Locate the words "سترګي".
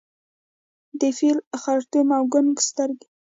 2.69-3.07